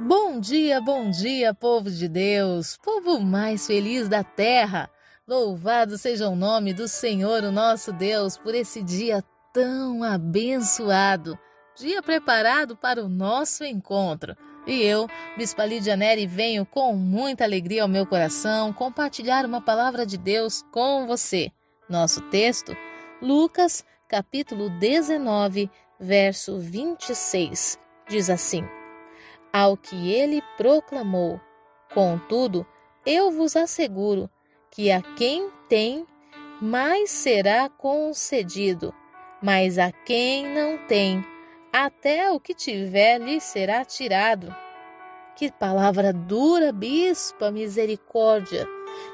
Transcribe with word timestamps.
Bom 0.00 0.38
dia, 0.38 0.80
bom 0.80 1.10
dia, 1.10 1.52
povo 1.52 1.90
de 1.90 2.06
Deus, 2.06 2.78
povo 2.84 3.18
mais 3.18 3.66
feliz 3.66 4.08
da 4.08 4.22
terra. 4.22 4.88
Louvado 5.26 5.98
seja 5.98 6.28
o 6.28 6.36
nome 6.36 6.72
do 6.72 6.86
Senhor, 6.86 7.42
o 7.42 7.50
nosso 7.50 7.92
Deus, 7.92 8.36
por 8.36 8.54
esse 8.54 8.80
dia 8.80 9.24
tão 9.52 10.04
abençoado, 10.04 11.36
dia 11.76 12.00
preparado 12.00 12.76
para 12.76 13.02
o 13.02 13.08
nosso 13.08 13.64
encontro. 13.64 14.36
E 14.68 14.80
eu, 14.82 15.08
Bispa 15.36 15.64
Lídia 15.64 15.96
Neri, 15.96 16.28
venho 16.28 16.64
com 16.64 16.94
muita 16.94 17.42
alegria 17.42 17.82
ao 17.82 17.88
meu 17.88 18.06
coração 18.06 18.72
compartilhar 18.72 19.44
uma 19.44 19.60
palavra 19.60 20.06
de 20.06 20.16
Deus 20.16 20.64
com 20.70 21.08
você. 21.08 21.50
Nosso 21.88 22.20
texto, 22.30 22.72
Lucas, 23.20 23.84
capítulo 24.06 24.70
19, 24.78 25.68
verso 25.98 26.56
26, 26.56 27.80
diz 28.08 28.30
assim: 28.30 28.64
ao 29.52 29.76
que 29.76 30.12
ele 30.12 30.42
proclamou. 30.56 31.40
Contudo, 31.92 32.66
eu 33.04 33.30
vos 33.30 33.56
asseguro 33.56 34.28
que 34.70 34.90
a 34.90 35.00
quem 35.16 35.50
tem, 35.68 36.06
mais 36.60 37.10
será 37.10 37.68
concedido, 37.68 38.94
mas 39.42 39.78
a 39.78 39.92
quem 39.92 40.46
não 40.46 40.78
tem, 40.86 41.24
até 41.72 42.30
o 42.30 42.40
que 42.40 42.54
tiver 42.54 43.18
lhe 43.18 43.40
será 43.40 43.84
tirado. 43.84 44.54
Que 45.36 45.52
palavra 45.52 46.12
dura, 46.12 46.72
bispa, 46.72 47.50
misericórdia! 47.50 48.66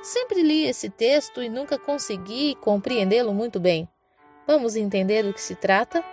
Sempre 0.03 0.43
li 0.43 0.65
esse 0.65 0.89
texto 0.89 1.43
e 1.43 1.49
nunca 1.49 1.79
consegui 1.79 2.55
compreendê-lo 2.57 3.35
muito 3.35 3.61
bem. 3.61 3.89
Vamos 4.47 4.77
entender 4.77 5.23
do 5.23 5.35
que 5.35 5.41
se 5.41 5.55
trata? 5.55 6.05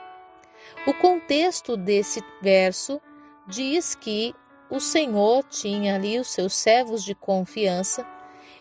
O 0.85 0.93
contexto 0.93 1.77
desse 1.77 2.23
verso 2.41 3.01
diz 3.48 3.95
que 3.95 4.36
o 4.70 4.80
Senhor 4.80 5.44
tinha 5.44 5.95
ali 5.95 6.18
os 6.20 6.30
seus 6.30 6.54
servos 6.54 7.04
de 7.04 7.13
confiança 7.13 8.05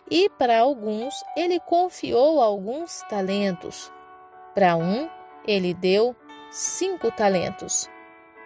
e 0.09 0.29
para 0.29 0.59
alguns 0.59 1.13
ele 1.37 1.59
confiou 1.61 2.41
alguns 2.41 3.01
talentos. 3.09 3.91
Para 4.53 4.75
um, 4.75 5.09
ele 5.47 5.73
deu 5.73 6.15
cinco 6.51 7.09
talentos. 7.11 7.89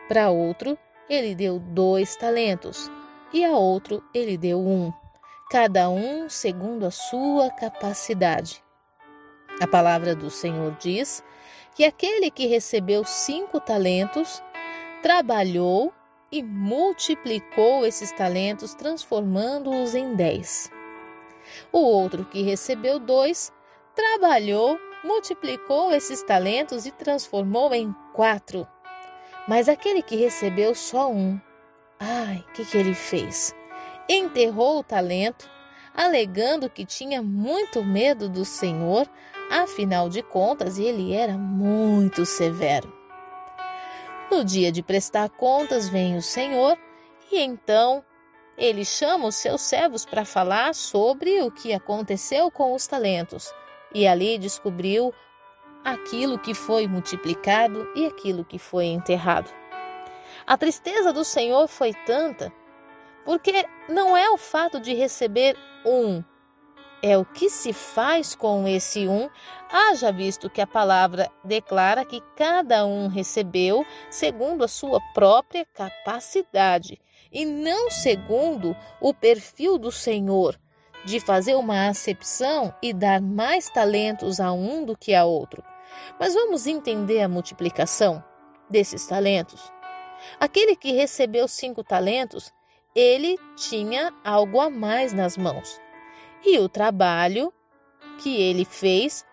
Para 0.08 0.30
outro, 0.30 0.78
ele 1.09 1.34
deu 1.34 1.59
dois 1.59 2.16
talentos. 2.16 2.92
E 3.34 3.44
a 3.44 3.52
outro, 3.52 4.04
ele 4.14 4.38
deu 4.38 4.59
um. 4.59 4.94
Cada 5.50 5.90
um 5.90 6.30
segundo 6.30 6.86
a 6.86 6.92
sua 6.92 7.50
capacidade. 7.50 8.64
A 9.59 9.66
palavra 9.66 10.16
do 10.16 10.30
Senhor 10.30 10.76
diz 10.80 11.24
que 11.74 11.84
aquele 11.84 12.30
que 12.30 12.46
recebeu 12.46 13.04
cinco 13.04 13.59
talentos 13.59 14.44
trabalhou 15.02 15.92
e 16.36 16.44
multiplicou 16.44 17.86
esses 17.86 18.11
talentos, 18.11 18.73
transformando-os 18.73 19.95
em 19.95 20.16
dez. 20.16 20.69
O 21.72 21.80
outro, 21.80 22.25
que 22.25 22.41
recebeu 22.41 23.00
dois, 23.00 23.53
trabalhou, 23.95 24.78
multiplicou 25.03 25.94
esses 25.94 26.22
talentos 26.23 26.86
e 26.86 26.91
transformou 26.91 27.73
em 27.73 27.95
quatro. 28.13 28.67
Mas 29.47 29.69
aquele 29.69 30.02
que 30.02 30.17
recebeu 30.17 30.75
só 30.75 31.09
um, 31.09 31.39
ai, 32.00 32.44
o 32.50 32.52
que, 32.52 32.66
que 32.66 32.78
ele 32.78 32.94
fez? 32.94 33.56
Enterrou 34.09 34.80
o 34.80 34.83
talento, 34.83 35.50
alegando 35.95 36.69
que 36.69 36.86
tinha 36.86 37.22
muito 37.22 37.81
medo 37.81 38.28
do 38.28 38.44
Senhor, 38.44 39.08
afinal 39.50 40.09
de 40.09 40.22
contas, 40.22 40.78
ele 40.78 41.13
era 41.13 41.38
muito 41.38 42.25
severo. 42.25 42.95
No 44.36 44.44
dia 44.44 44.69
de 44.69 44.83
prestar 44.83 45.30
contas 45.30 45.88
vem 45.88 46.17
o 46.17 46.22
Senhor 46.22 46.78
e 47.31 47.39
então 47.39 48.03
ele 48.58 48.83
chama 48.83 49.28
os 49.28 49.36
seus 49.36 49.61
servos 49.61 50.05
para 50.05 50.25
falar 50.25 50.75
sobre 50.75 51.41
o 51.41 51.50
que 51.50 51.72
aconteceu 51.72 52.52
com 52.52 52.73
os 52.73 52.86
talentos. 52.86 53.50
E 53.94 54.06
ali 54.06 54.38
descobriu 54.38 55.13
aquilo 55.85 56.38
que 56.38 56.53
foi 56.53 56.85
multiplicado 56.85 57.90
e 57.95 58.06
aquilo 58.06 58.44
que 58.44 58.59
foi 58.59 58.88
enterrado. 58.88 59.50
A 60.45 60.57
tristeza 60.57 61.13
do 61.13 61.24
Senhor 61.24 61.69
foi 61.69 61.94
tanta, 62.06 62.51
porque 63.24 63.66
não 63.88 64.18
é 64.18 64.29
o 64.29 64.38
fato 64.38 64.81
de 64.81 64.94
receber 64.94 65.56
um 65.85 66.22
é 67.01 67.17
o 67.17 67.25
que 67.25 67.50
se 67.50 67.73
faz 67.73 68.35
com 68.35 68.67
esse 68.67 69.07
um, 69.07 69.29
haja 69.72 70.11
visto 70.11 70.50
que 70.50 70.61
a 70.61 70.67
palavra 70.67 71.29
declara 71.44 72.06
que 72.06 72.22
cada 72.35 72.85
um 72.85 73.07
recebeu 73.07 73.85
segundo 74.09 74.63
a 74.63 74.67
sua 74.67 75.00
própria 75.13 75.66
capacidade 75.73 77.00
e 77.31 77.45
não 77.45 77.91
segundo 77.91 78.75
o 79.01 79.13
perfil 79.13 79.78
do 79.78 79.91
Senhor, 79.91 80.59
de 81.03 81.19
fazer 81.19 81.56
uma 81.56 81.88
acepção 81.88 82.73
e 82.81 82.94
dar 82.94 83.22
mais 83.22 83.69
talentos 83.69 84.39
a 84.39 84.51
um 84.51 84.83
do 84.83 84.97
que 84.97 85.13
a 85.13 85.25
outro. 85.25 85.63
Mas 86.19 86.33
vamos 86.33 86.66
entender 86.66 87.22
a 87.22 87.29
multiplicação 87.29 88.23
desses 88.69 89.06
talentos. 89.06 89.72
Aquele 90.39 90.75
que 90.75 90.91
recebeu 90.91 91.47
cinco 91.47 91.83
talentos, 91.83 92.51
ele 92.95 93.38
tinha 93.56 94.13
algo 94.23 94.59
a 94.59 94.69
mais 94.69 95.13
nas 95.13 95.38
mãos. 95.38 95.79
E 96.45 96.59
o 96.59 96.69
trabalho 96.69 97.51
que 98.19 98.41
ele 98.41 98.66
fez 98.66 99.25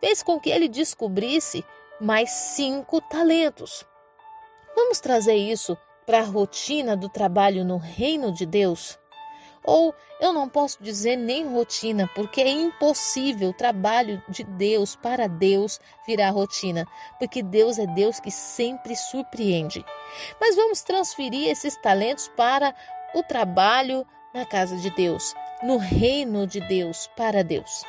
fez 0.00 0.22
com 0.22 0.38
que 0.38 0.50
ele 0.50 0.68
descobrisse 0.68 1.64
mais 2.00 2.30
cinco 2.30 3.00
talentos. 3.00 3.84
Vamos 4.74 5.00
trazer 5.00 5.36
isso 5.36 5.76
para 6.04 6.20
a 6.20 6.24
rotina 6.24 6.96
do 6.96 7.08
trabalho 7.08 7.64
no 7.64 7.76
reino 7.78 8.32
de 8.32 8.44
Deus? 8.44 8.98
Ou 9.64 9.92
eu 10.20 10.32
não 10.32 10.48
posso 10.48 10.80
dizer 10.80 11.16
nem 11.16 11.46
rotina, 11.46 12.08
porque 12.14 12.40
é 12.40 12.48
impossível 12.48 13.50
o 13.50 13.54
trabalho 13.54 14.22
de 14.28 14.44
Deus 14.44 14.94
para 14.94 15.26
Deus 15.26 15.80
virar 16.06 16.30
rotina, 16.30 16.86
porque 17.18 17.42
Deus 17.42 17.78
é 17.78 17.86
Deus 17.86 18.20
que 18.20 18.30
sempre 18.30 18.94
surpreende. 18.94 19.84
Mas 20.40 20.54
vamos 20.54 20.82
transferir 20.82 21.48
esses 21.48 21.76
talentos 21.76 22.28
para 22.36 22.72
o 23.12 23.22
trabalho 23.24 24.06
na 24.32 24.46
casa 24.46 24.76
de 24.76 24.90
Deus, 24.90 25.34
no 25.66 25.78
reino 25.78 26.46
de 26.46 26.60
Deus, 26.60 27.10
para 27.16 27.42
Deus. 27.42 27.82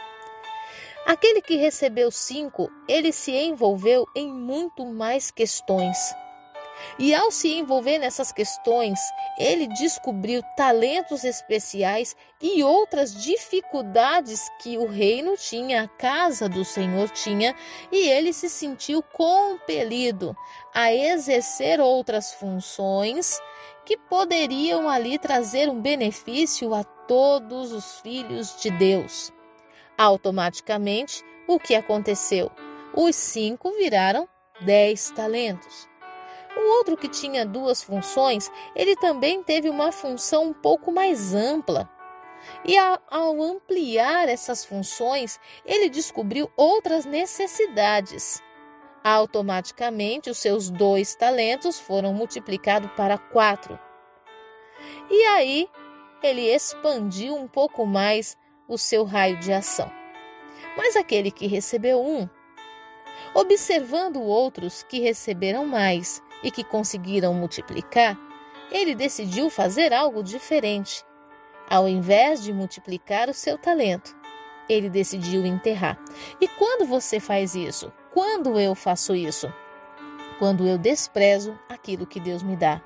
Aquele 1.06 1.44
que 1.44 1.58
recebeu 1.58 2.10
cinco, 2.10 2.72
ele 2.88 3.12
se 3.12 3.32
envolveu 3.32 4.08
em 4.16 4.28
muito 4.34 4.84
mais 4.84 5.30
questões. 5.30 5.96
E 7.00 7.14
ao 7.14 7.32
se 7.32 7.54
envolver 7.54 7.98
nessas 7.98 8.32
questões, 8.32 9.00
ele 9.38 9.68
descobriu 9.68 10.42
talentos 10.56 11.24
especiais 11.24 12.16
e 12.42 12.64
outras 12.64 13.14
dificuldades 13.14 14.48
que 14.62 14.78
o 14.78 14.88
reino 14.88 15.36
tinha, 15.38 15.84
a 15.84 15.88
casa 15.88 16.48
do 16.48 16.64
Senhor 16.64 17.10
tinha, 17.10 17.56
e 17.92 18.08
ele 18.10 18.34
se 18.34 18.50
sentiu 18.50 19.02
compelido 19.02 20.36
a 20.74 20.94
exercer 20.94 21.80
outras 21.80 22.34
funções 22.34 23.40
que 23.86 23.98
poderiam 23.98 24.90
ali 24.90 25.18
trazer 25.18 25.70
um 25.70 25.82
benefício 25.82 26.74
a 26.74 26.84
todos 26.84 27.72
os 27.72 28.00
filhos 28.02 28.56
de 28.62 28.70
Deus. 28.70 29.32
Automaticamente, 29.98 31.24
o 31.48 31.58
que 31.58 31.74
aconteceu? 31.74 32.52
Os 32.94 33.16
cinco 33.16 33.72
viraram 33.78 34.28
dez 34.62 35.10
talentos. 35.12 35.88
O 36.58 36.78
outro 36.78 36.98
que 36.98 37.08
tinha 37.08 37.46
duas 37.46 37.84
funções, 37.84 38.52
ele 38.76 38.96
também 38.96 39.44
teve 39.44 39.70
uma 39.70 39.92
função 39.92 40.46
um 40.46 40.54
pouco 40.54 40.92
mais 40.92 41.36
ampla. 41.36 41.88
E 42.66 42.76
ao 42.78 43.42
ampliar 43.42 44.28
essas 44.28 44.66
funções, 44.66 45.40
ele 45.64 45.88
descobriu 45.88 46.52
outras 46.58 47.06
necessidades. 47.06 48.42
Automaticamente, 49.04 50.32
os 50.32 50.40
seus 50.40 50.72
dois 50.72 51.16
talentos 51.16 51.80
foram 51.80 52.12
multiplicados 52.12 52.90
para 52.94 53.20
quatro. 53.20 53.80
E 55.12 55.24
aí, 55.26 55.70
ele 56.24 56.42
expandiu 56.42 57.36
um 57.36 57.48
pouco 57.48 57.86
mais 57.86 58.36
o 58.68 58.80
seu 58.80 59.04
raio 59.04 59.38
de 59.38 59.54
ação. 59.54 59.92
Mas 60.76 60.96
aquele 60.96 61.30
que 61.30 61.46
recebeu 61.46 62.04
um, 62.04 62.28
observando 63.36 64.22
outros 64.22 64.84
que 64.84 65.00
receberam 65.00 65.66
mais, 65.66 66.22
e 66.48 66.52
que 66.52 66.64
conseguiram 66.64 67.34
multiplicar, 67.34 68.18
ele 68.72 68.96
decidiu 68.96 69.50
fazer 69.50 69.92
algo 69.92 70.24
diferente. 70.24 71.04
Ao 71.70 71.90
invés 71.90 72.42
de 72.42 72.54
multiplicar 72.54 73.30
o 73.30 73.34
seu 73.34 73.58
talento, 73.58 74.16
ele 74.70 74.90
decidiu 74.90 75.46
enterrar. 75.46 76.00
E 76.40 76.48
quando 76.48 76.88
você 76.88 77.20
faz 77.20 77.54
isso? 77.54 77.92
Quando 78.14 78.58
eu 78.58 78.74
faço 78.76 79.14
isso? 79.14 79.54
Quando 80.40 80.66
eu 80.66 80.78
desprezo 80.78 81.60
aquilo 81.68 82.08
que 82.08 82.18
Deus 82.18 82.42
me 82.42 82.56
dá. 82.56 82.82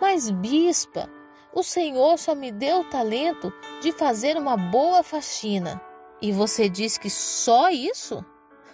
Mas, 0.00 0.30
bispa, 0.30 1.10
o 1.52 1.64
Senhor 1.64 2.16
só 2.18 2.36
me 2.36 2.52
deu 2.52 2.82
o 2.82 2.88
talento 2.88 3.52
de 3.80 3.90
fazer 3.90 4.36
uma 4.36 4.56
boa 4.56 5.02
faxina. 5.02 5.82
E 6.20 6.30
você 6.30 6.68
diz 6.68 6.96
que 6.96 7.10
só 7.10 7.68
isso? 7.68 8.24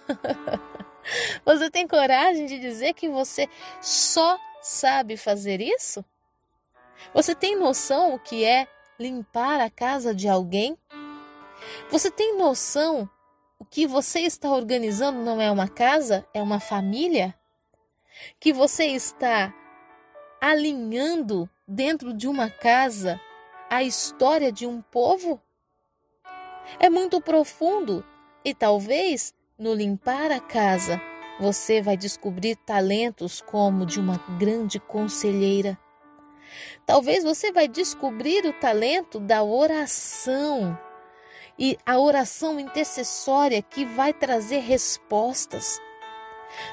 Você 1.45 1.69
tem 1.69 1.87
coragem 1.87 2.45
de 2.45 2.59
dizer 2.59 2.93
que 2.93 3.09
você 3.09 3.47
só 3.81 4.39
sabe 4.61 5.17
fazer 5.17 5.61
isso? 5.61 6.03
Você 7.13 7.33
tem 7.33 7.55
noção 7.55 8.13
o 8.13 8.19
que 8.19 8.43
é 8.43 8.67
limpar 8.99 9.59
a 9.59 9.69
casa 9.69 10.13
de 10.13 10.27
alguém? 10.27 10.77
Você 11.89 12.11
tem 12.11 12.37
noção 12.37 13.09
o 13.57 13.65
que 13.65 13.85
você 13.85 14.21
está 14.21 14.49
organizando 14.49 15.19
não 15.19 15.41
é 15.41 15.51
uma 15.51 15.67
casa, 15.67 16.25
é 16.33 16.41
uma 16.41 16.61
família? 16.61 17.35
Que 18.39 18.53
você 18.53 18.85
está 18.85 19.53
alinhando 20.39 21.49
dentro 21.67 22.13
de 22.13 22.25
uma 22.25 22.49
casa 22.49 23.19
a 23.69 23.83
história 23.83 24.49
de 24.49 24.65
um 24.65 24.81
povo? 24.81 25.41
É 26.79 26.89
muito 26.89 27.19
profundo 27.19 28.05
e 28.45 28.53
talvez 28.53 29.33
no 29.59 29.73
limpar 29.73 30.31
a 30.31 30.39
casa 30.39 31.01
você 31.37 31.81
vai 31.81 31.97
descobrir 31.97 32.55
talentos 32.55 33.41
como 33.41 33.85
de 33.85 33.99
uma 33.99 34.17
grande 34.37 34.79
conselheira. 34.79 35.77
Talvez 36.85 37.23
você 37.23 37.51
vai 37.51 37.67
descobrir 37.67 38.45
o 38.45 38.53
talento 38.53 39.19
da 39.19 39.43
oração 39.43 40.77
e 41.57 41.77
a 41.85 41.99
oração 41.99 42.59
intercessória 42.59 43.61
que 43.61 43.85
vai 43.85 44.13
trazer 44.13 44.59
respostas. 44.59 45.79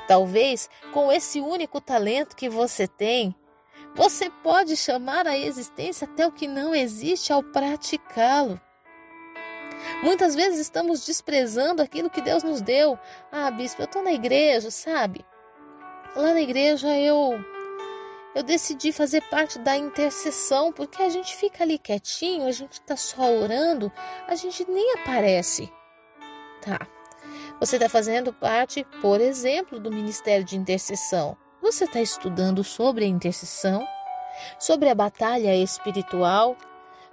Talvez 0.09 0.71
com 0.93 1.13
esse 1.13 1.41
único 1.41 1.81
talento 1.81 2.35
que 2.35 2.49
você 2.49 2.89
tem, 2.89 3.35
você 3.95 4.31
pode 4.31 4.77
chamar 4.77 5.27
à 5.27 5.37
existência 5.37 6.07
até 6.07 6.27
o 6.27 6.33
que 6.33 6.47
não 6.47 6.75
existe 6.75 7.33
ao 7.33 7.43
praticá-lo. 7.43 8.61
Muitas 10.03 10.35
vezes 10.35 10.61
estamos 10.61 11.05
desprezando 11.05 11.83
aquilo 11.83 12.11
que 12.11 12.21
Deus 12.21 12.43
nos 12.43 12.61
deu. 12.61 12.99
Ah, 13.31 13.51
bispo, 13.51 13.83
eu 13.83 13.87
estou 13.87 14.03
na 14.03 14.13
igreja, 14.13 14.71
sabe? 14.71 15.25
Lá 16.15 16.33
na 16.33 16.41
igreja 16.41 16.89
eu 16.99 17.39
eu 18.37 18.43
decidi 18.43 18.93
fazer 18.93 19.23
parte 19.31 19.59
da 19.59 19.79
intercessão, 19.79 20.71
porque 20.71 21.03
a 21.03 21.09
gente 21.09 21.35
fica 21.35 21.65
ali 21.65 21.79
quietinho, 21.79 22.47
a 22.47 22.53
gente 22.53 22.73
está 22.73 22.95
só 22.95 23.35
orando, 23.35 23.91
a 24.29 24.35
gente 24.35 24.63
nem 24.71 24.93
aparece. 24.93 25.73
Tá. 26.61 26.87
Você 27.59 27.77
está 27.77 27.89
fazendo 27.89 28.35
parte, 28.35 28.85
por 29.01 29.23
exemplo, 29.23 29.81
do 29.81 29.91
Ministério 29.91 30.45
de 30.45 30.55
Intercessão. 30.55 31.35
Você 31.63 31.85
está 31.85 31.99
estudando 31.99 32.63
sobre 32.63 33.07
a 33.07 33.09
intercessão, 33.09 33.89
sobre 34.59 34.91
a 34.91 34.95
batalha 34.95 35.57
espiritual. 35.57 36.59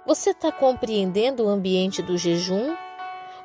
Você 0.06 0.30
está 0.30 0.52
compreendendo 0.52 1.44
o 1.44 1.48
ambiente 1.48 2.02
do 2.02 2.18
jejum? 2.18 2.76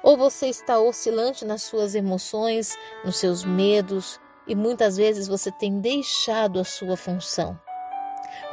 Ou 0.04 0.18
você 0.18 0.48
está 0.48 0.78
oscilante 0.78 1.46
nas 1.46 1.62
suas 1.62 1.96
emoções, 1.96 2.78
nos 3.04 3.16
seus 3.16 3.46
medos, 3.46 4.20
e 4.46 4.56
muitas 4.56 4.98
vezes 4.98 5.28
você 5.28 5.52
tem 5.52 5.80
deixado 5.80 6.60
a 6.60 6.66
sua 6.66 6.98
função? 6.98 7.58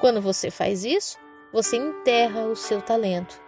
Quando 0.00 0.20
você 0.20 0.53
faz 0.53 0.85
isso, 0.85 1.19
você 1.53 1.76
enterra 1.76 2.43
o 2.43 2.55
seu 2.55 2.81
talento 2.81 3.41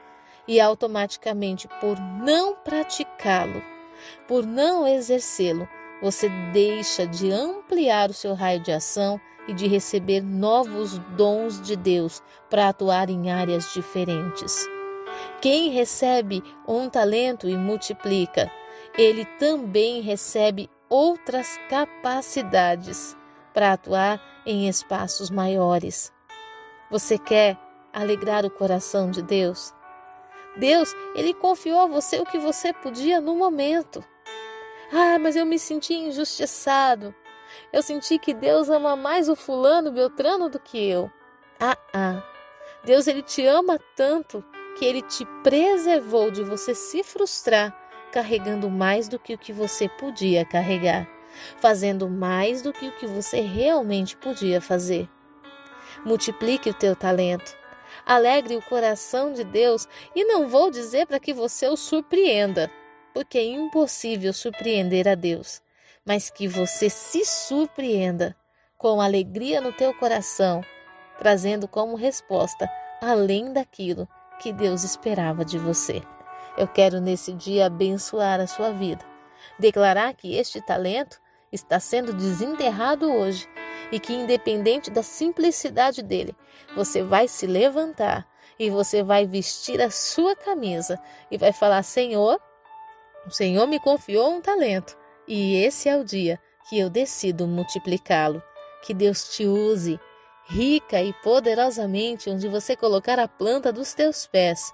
e 0.47 0.61
automaticamente, 0.61 1.69
por 1.81 2.01
não 2.01 2.57
praticá-lo, 2.57 3.63
por 4.27 4.45
não 4.45 4.89
exercê-lo, 4.89 5.69
você 6.03 6.29
deixa 6.53 7.07
de 7.07 7.31
ampliar 7.31 8.11
o 8.11 8.15
seu 8.15 8.35
raio 8.35 8.61
de 8.61 8.73
ação 8.73 9.21
e 9.49 9.55
de 9.55 9.67
receber 9.67 10.21
novos 10.21 10.99
dons 11.17 11.61
de 11.61 11.75
Deus 11.75 12.23
para 12.51 12.69
atuar 12.69 13.09
em 13.09 13.33
áreas 13.33 13.73
diferentes. 13.73 14.69
Quem 15.41 15.71
recebe 15.71 16.45
um 16.67 16.89
talento 16.89 17.49
e 17.49 17.57
multiplica, 17.57 18.53
ele 18.97 19.25
também 19.39 20.03
recebe 20.03 20.71
outras 20.89 21.59
capacidades 21.69 23.17
para 23.55 23.73
atuar 23.73 24.21
em 24.45 24.69
espaços 24.69 25.31
maiores. 25.31 26.13
Você 26.91 27.19
quer 27.19 27.57
alegrar 27.93 28.45
o 28.45 28.51
coração 28.51 29.11
de 29.11 29.23
Deus? 29.23 29.75
Deus, 30.57 30.95
ele 31.15 31.33
confiou 31.33 31.81
a 31.81 31.87
você 31.87 32.19
o 32.19 32.27
que 32.27 32.39
você 32.39 32.73
podia 32.73 33.21
no 33.21 33.35
momento. 33.35 34.05
Ah, 34.93 35.19
mas 35.19 35.37
eu 35.37 35.47
me 35.47 35.59
senti 35.59 35.95
injustiçado. 35.95 37.15
Eu 37.73 37.83
senti 37.83 38.19
que 38.19 38.35
Deus 38.35 38.69
ama 38.69 38.97
mais 38.97 39.29
o 39.29 39.37
fulano 39.37 39.93
Beltrano 39.93 40.49
do 40.49 40.59
que 40.59 40.89
eu. 40.89 41.11
Ah, 41.61 41.77
ah. 41.93 42.23
Deus 42.85 43.07
ele 43.07 43.23
te 43.23 43.47
ama 43.47 43.79
tanto 43.97 44.45
que 44.79 44.85
ele 44.85 45.03
te 45.03 45.25
preservou 45.43 46.31
de 46.31 46.45
você 46.45 46.75
se 46.75 47.03
frustrar 47.03 47.77
carregando 48.13 48.71
mais 48.71 49.09
do 49.09 49.19
que 49.19 49.35
o 49.35 49.39
que 49.39 49.53
você 49.53 49.89
podia 49.89 50.45
carregar, 50.45 51.07
fazendo 51.59 52.09
mais 52.09 52.63
do 52.63 52.73
que 52.73 52.89
o 52.89 52.93
que 52.93 53.07
você 53.07 53.41
realmente 53.41 54.17
podia 54.17 54.61
fazer 54.61 55.09
multiplique 56.05 56.71
o 56.71 56.75
teu 56.75 56.95
talento. 56.95 57.57
Alegre 58.05 58.57
o 58.57 58.63
coração 58.63 59.33
de 59.33 59.45
Deus 59.45 59.89
e 60.15 60.25
não 60.25 60.49
vou 60.49 60.71
dizer 60.71 61.07
para 61.07 61.19
que 61.19 61.33
você 61.33 61.69
o 61.69 61.77
surpreenda, 61.77 62.71
porque 63.13 63.39
é 63.39 63.45
impossível 63.45 64.33
surpreender 64.33 65.09
a 65.09 65.15
Deus, 65.15 65.61
mas 66.09 66.31
que 66.31 66.49
você 66.49 66.89
se 66.89 67.23
surpreenda 67.27 68.35
com 68.79 68.99
alegria 68.99 69.61
no 69.61 69.75
teu 69.75 69.93
coração, 69.93 70.65
trazendo 71.19 71.69
como 71.69 71.97
resposta 71.97 72.67
além 73.03 73.53
daquilo 73.53 74.09
que 74.41 74.51
Deus 74.51 74.85
esperava 74.85 75.45
de 75.45 75.59
você. 75.59 76.01
Eu 76.57 76.67
quero 76.67 76.99
nesse 76.99 77.35
dia 77.35 77.67
abençoar 77.67 78.41
a 78.41 78.47
sua 78.47 78.73
vida, 78.73 79.05
declarar 79.59 80.15
que 80.15 80.35
este 80.35 80.63
talento 80.63 81.21
está 81.53 81.79
sendo 81.79 82.15
desenterrado 82.15 83.13
hoje 83.13 83.47
e 83.93 84.01
que, 84.01 84.15
independente 84.15 84.91
da 84.91 85.03
simplicidade 85.03 86.03
dele, 86.03 86.35
você 86.75 87.03
vai 87.03 87.29
se 87.29 87.47
levantar 87.47 88.27
e 88.59 88.71
você 88.71 89.03
vai 89.03 89.27
vestir 89.27 89.79
a 89.83 89.91
sua 89.91 90.35
camisa 90.35 90.99
e 91.31 91.37
vai 91.37 91.53
falar: 91.53 91.83
Senhor, 91.83 92.41
o 93.27 93.31
Senhor 93.31 93.67
me 93.67 93.79
confiou 93.79 94.31
um 94.31 94.41
talento 94.41 94.98
e 95.29 95.57
esse 95.63 95.89
é 95.89 95.97
o 95.97 96.05
dia 96.05 96.41
que 96.69 96.79
eu 96.79 96.89
decido 96.89 97.47
multiplicá-lo. 97.47 98.43
Que 98.83 98.95
Deus 98.95 99.37
te 99.37 99.47
use 99.47 100.01
rica 100.49 101.03
e 101.03 101.13
poderosamente 101.23 102.31
onde 102.31 102.49
você 102.49 102.75
colocar 102.75 103.19
a 103.19 103.29
planta 103.29 103.71
dos 103.71 103.93
teus 103.93 104.27
pés 104.27 104.73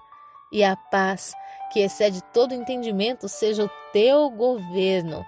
e 0.53 0.63
a 0.63 0.77
paz 0.77 1.33
que 1.73 1.81
excede 1.81 2.23
todo 2.33 2.55
entendimento 2.55 3.29
seja 3.29 3.65
o 3.65 3.71
teu 3.93 4.31
governo. 4.31 5.25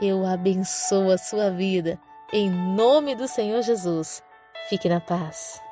Eu 0.00 0.26
abençoo 0.26 1.10
a 1.10 1.16
sua 1.16 1.50
vida 1.50 1.98
em 2.32 2.50
nome 2.50 3.14
do 3.14 3.26
Senhor 3.26 3.62
Jesus, 3.62 4.22
fique 4.68 4.88
na 4.88 5.00
paz. 5.00 5.65